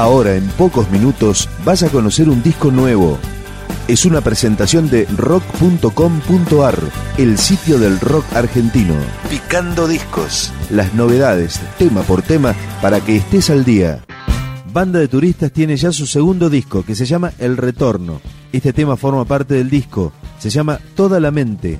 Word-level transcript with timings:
Ahora, 0.00 0.34
en 0.34 0.48
pocos 0.52 0.90
minutos, 0.90 1.46
vas 1.62 1.82
a 1.82 1.90
conocer 1.90 2.30
un 2.30 2.42
disco 2.42 2.70
nuevo. 2.70 3.18
Es 3.86 4.06
una 4.06 4.22
presentación 4.22 4.88
de 4.88 5.04
rock.com.ar, 5.14 6.78
el 7.18 7.36
sitio 7.36 7.78
del 7.78 8.00
rock 8.00 8.24
argentino. 8.34 8.94
Picando 9.28 9.86
discos. 9.86 10.54
Las 10.70 10.94
novedades, 10.94 11.60
tema 11.76 12.00
por 12.00 12.22
tema, 12.22 12.54
para 12.80 13.02
que 13.02 13.16
estés 13.16 13.50
al 13.50 13.62
día. 13.62 14.02
Banda 14.72 15.00
de 15.00 15.08
Turistas 15.08 15.52
tiene 15.52 15.76
ya 15.76 15.92
su 15.92 16.06
segundo 16.06 16.48
disco, 16.48 16.82
que 16.82 16.94
se 16.94 17.04
llama 17.04 17.32
El 17.38 17.58
Retorno. 17.58 18.22
Este 18.54 18.72
tema 18.72 18.96
forma 18.96 19.26
parte 19.26 19.52
del 19.52 19.68
disco. 19.68 20.14
Se 20.38 20.48
llama 20.48 20.80
Toda 20.96 21.20
la 21.20 21.30
Mente. 21.30 21.78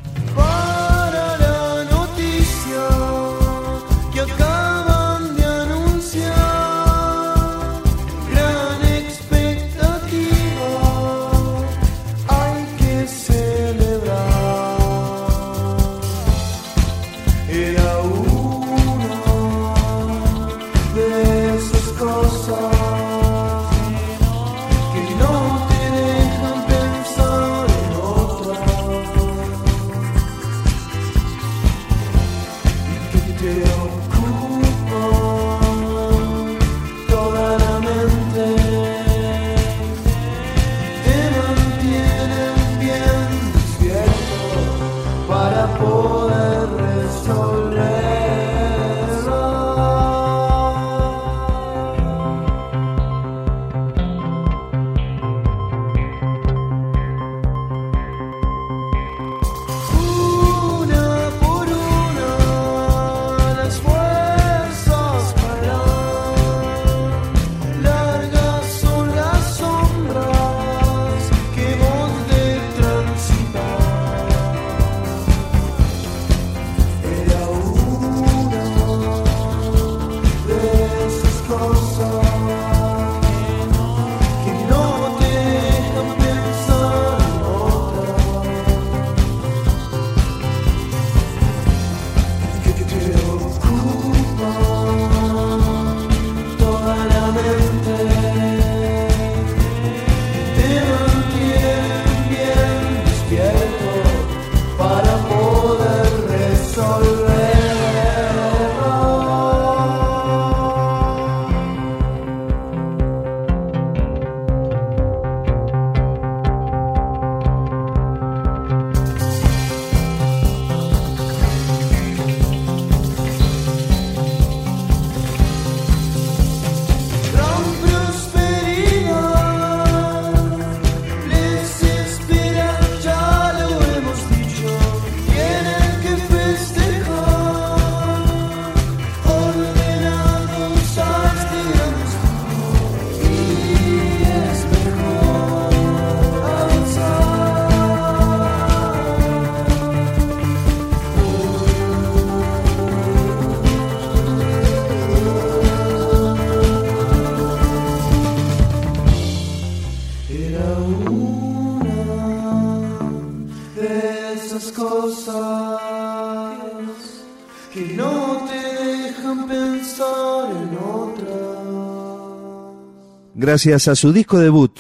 Gracias 173.43 173.89
a 173.89 173.97
su 173.97 174.13
disco 174.13 174.39
debut, 174.39 174.79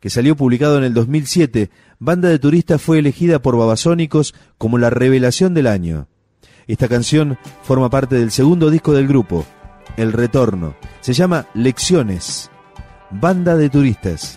que 0.00 0.10
salió 0.10 0.34
publicado 0.34 0.76
en 0.76 0.82
el 0.82 0.92
2007, 0.92 1.70
Banda 2.00 2.30
de 2.30 2.40
Turistas 2.40 2.82
fue 2.82 2.98
elegida 2.98 3.40
por 3.40 3.56
Babasónicos 3.56 4.34
como 4.58 4.76
la 4.76 4.90
revelación 4.90 5.54
del 5.54 5.68
año. 5.68 6.08
Esta 6.66 6.88
canción 6.88 7.38
forma 7.62 7.90
parte 7.90 8.16
del 8.16 8.32
segundo 8.32 8.70
disco 8.70 8.92
del 8.92 9.06
grupo, 9.06 9.46
El 9.96 10.12
Retorno. 10.12 10.74
Se 11.00 11.12
llama 11.12 11.46
Lecciones. 11.54 12.50
Banda 13.12 13.54
de 13.56 13.70
Turistas. 13.70 14.36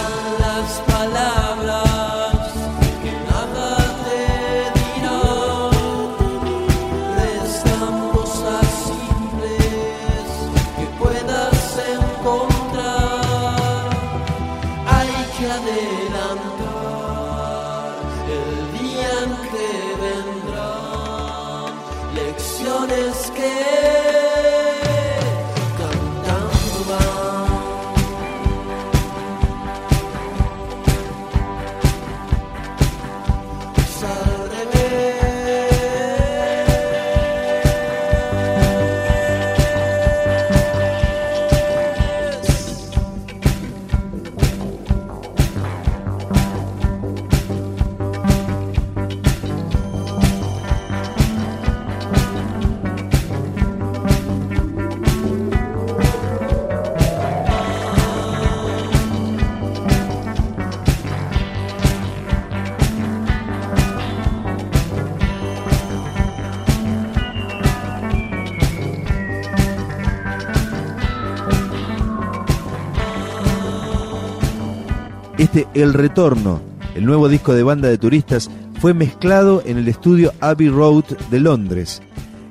Este 75.41 75.67
El 75.73 75.95
Retorno, 75.95 76.61
el 76.93 77.03
nuevo 77.03 77.27
disco 77.27 77.55
de 77.55 77.63
banda 77.63 77.89
de 77.89 77.97
turistas, 77.97 78.51
fue 78.79 78.93
mezclado 78.93 79.63
en 79.65 79.79
el 79.79 79.87
estudio 79.87 80.33
Abbey 80.39 80.69
Road 80.69 81.17
de 81.31 81.39
Londres, 81.39 82.03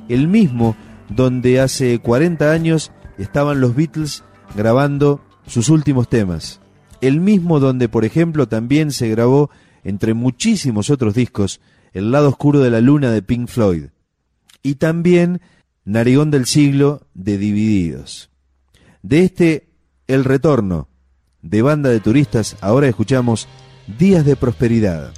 el 0.09 0.27
mismo 0.27 0.75
donde 1.09 1.61
hace 1.61 2.01
40 2.01 2.51
años 2.51 2.91
estaban 3.17 3.61
los 3.61 3.77
Beatles 3.77 4.25
grabando 4.57 5.21
sus 5.47 5.69
últimos 5.69 6.09
temas. 6.09 6.61
El 7.01 7.21
mismo 7.21 7.61
donde, 7.61 7.89
por 7.89 8.05
ejemplo, 8.05 8.49
también 8.49 8.91
se 8.91 9.09
grabó, 9.09 9.51
entre 9.85 10.13
muchísimos 10.13 10.91
otros 10.91 11.15
discos, 11.15 11.61
El 11.93 12.11
lado 12.11 12.29
oscuro 12.29 12.59
de 12.59 12.71
la 12.71 12.81
luna 12.81 13.13
de 13.13 13.23
Pink 13.23 13.47
Floyd. 13.47 13.85
Y 14.65 14.75
también 14.75 15.41
Narigón 15.85 16.33
del 16.33 16.45
siglo 16.45 17.07
de 17.15 17.39
Divididos. 17.39 18.31
De 19.03 19.23
este 19.23 19.69
El 20.09 20.25
Retorno, 20.25 20.90
de 21.43 21.63
banda 21.63 21.91
de 21.91 22.01
turistas, 22.01 22.57
ahora 22.61 22.89
escuchamos 22.89 23.49
Días 23.99 24.25
de 24.25 24.37
Prosperidad. 24.37 25.13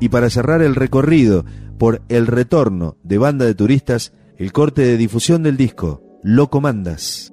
Y 0.00 0.08
para 0.08 0.30
cerrar 0.30 0.62
el 0.62 0.74
recorrido 0.74 1.44
por 1.78 2.02
el 2.08 2.26
retorno 2.26 2.96
de 3.02 3.18
banda 3.18 3.44
de 3.44 3.54
turistas, 3.54 4.12
el 4.36 4.52
corte 4.52 4.82
de 4.82 4.96
difusión 4.96 5.42
del 5.42 5.56
disco, 5.56 6.02
Lo 6.22 6.50
Comandas. 6.50 7.32